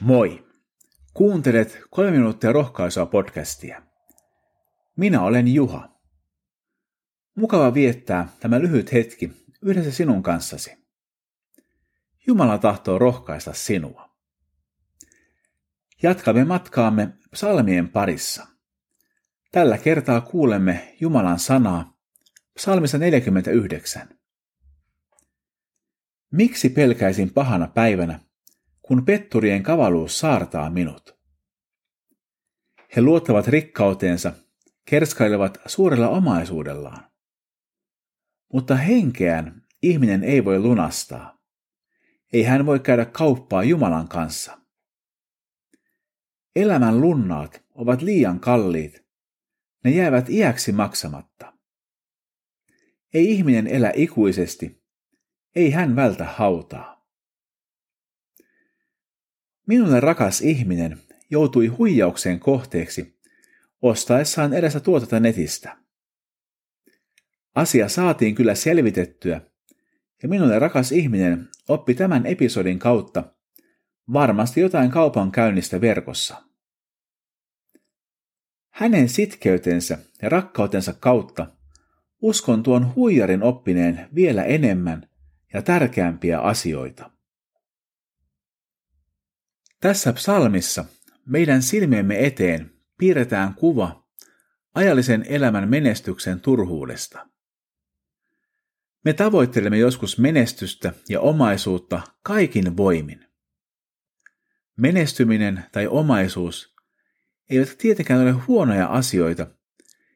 [0.00, 0.46] Moi!
[1.14, 3.82] Kuuntelet kolme minuuttia rohkaisua podcastia.
[4.96, 6.00] Minä olen Juha.
[7.36, 9.32] Mukava viettää tämä lyhyt hetki
[9.62, 10.70] yhdessä sinun kanssasi.
[12.26, 14.16] Jumala tahtoo rohkaista sinua.
[16.02, 18.46] Jatkamme matkaamme psalmien parissa.
[19.52, 21.98] Tällä kertaa kuulemme Jumalan sanaa
[22.54, 24.08] psalmissa 49.
[26.30, 28.20] Miksi pelkäisin pahana päivänä,
[28.82, 31.18] kun petturien kavaluus saartaa minut.
[32.96, 34.32] He luottavat rikkauteensa,
[34.84, 37.10] kerskailevat suurella omaisuudellaan.
[38.52, 41.38] Mutta henkeään ihminen ei voi lunastaa.
[42.32, 44.58] Ei hän voi käydä kauppaa Jumalan kanssa.
[46.56, 49.04] Elämän lunnaat ovat liian kalliit.
[49.84, 51.52] Ne jäävät iäksi maksamatta.
[53.14, 54.82] Ei ihminen elä ikuisesti.
[55.54, 56.91] Ei hän vältä hautaa.
[59.66, 60.98] Minulle rakas ihminen
[61.30, 63.18] joutui huijauksen kohteeksi
[63.82, 65.76] ostaessaan erästä tuotetta netistä.
[67.54, 69.40] Asia saatiin kyllä selvitettyä,
[70.22, 73.24] ja minulle rakas ihminen oppi tämän episodin kautta
[74.12, 76.42] varmasti jotain kaupan käynnistä verkossa.
[78.70, 81.46] Hänen sitkeytensä ja rakkautensa kautta
[82.20, 85.08] uskon tuon huijarin oppineen vielä enemmän
[85.52, 87.11] ja tärkeämpiä asioita.
[89.82, 90.84] Tässä psalmissa
[91.26, 94.08] meidän silmiemme eteen piirretään kuva
[94.74, 97.28] ajallisen elämän menestyksen turhuudesta.
[99.04, 103.26] Me tavoittelemme joskus menestystä ja omaisuutta kaikin voimin.
[104.76, 106.74] Menestyminen tai omaisuus
[107.50, 109.46] eivät tietenkään ole huonoja asioita,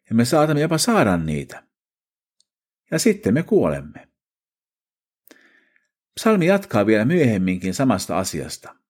[0.09, 1.63] ja me saatamme jopa saada niitä.
[2.91, 4.09] Ja sitten me kuolemme.
[6.15, 8.86] Psalmi jatkaa vielä myöhemminkin samasta asiasta.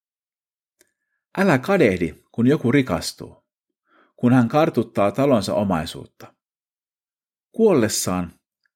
[1.39, 3.45] Älä kadehdi, kun joku rikastuu,
[4.17, 6.35] kun hän kartuttaa talonsa omaisuutta.
[7.53, 8.33] Kuollessaan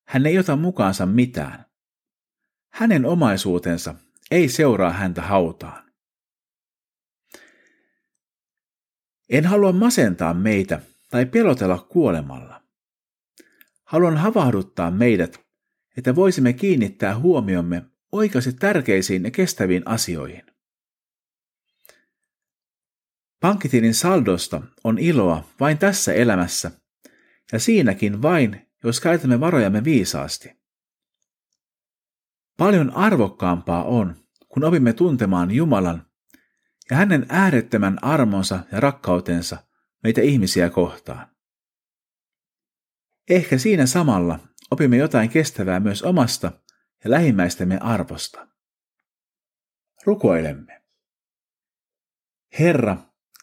[0.06, 1.65] hän ei ota mukaansa mitään.
[2.72, 3.94] Hänen omaisuutensa
[4.31, 5.93] ei seuraa häntä hautaan.
[9.28, 12.62] En halua masentaa meitä tai pelotella kuolemalla.
[13.84, 15.41] Haluan havahduttaa meidät,
[15.97, 17.82] että voisimme kiinnittää huomiomme
[18.12, 20.49] oikeasti tärkeisiin ja kestäviin asioihin.
[23.40, 26.70] Pankkitilin saldosta on iloa vain tässä elämässä,
[27.52, 30.60] ja siinäkin vain, jos käytämme varojamme viisaasti.
[32.56, 34.16] Paljon arvokkaampaa on,
[34.48, 36.06] kun opimme tuntemaan Jumalan
[36.90, 39.56] ja hänen äärettömän armonsa ja rakkautensa
[40.02, 41.28] meitä ihmisiä kohtaan.
[43.30, 44.38] Ehkä siinä samalla
[44.70, 46.52] opimme jotain kestävää myös omasta
[47.04, 48.48] ja lähimmäistämme arvosta.
[50.04, 50.82] Rukoilemme.
[52.58, 52.96] Herra,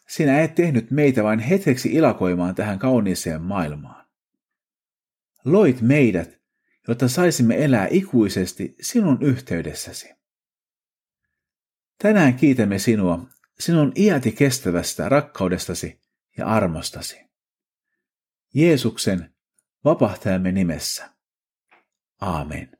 [0.10, 4.08] sinä et tehnyt meitä vain hetkeksi ilakoimaan tähän kauniiseen maailmaan.
[5.46, 6.40] Loit meidät,
[6.88, 10.10] jotta saisimme elää ikuisesti sinun yhteydessäsi.
[11.98, 13.30] Tänään kiitämme sinua
[13.60, 16.02] sinun iäti kestävästä rakkaudestasi
[16.38, 17.28] ja armostasi.
[18.54, 19.36] Jeesuksen
[19.86, 21.10] vapahtajamme nimessä.
[22.22, 22.78] Aamen.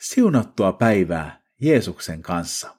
[0.00, 2.76] Siunattua päivää Jeesuksen kanssa.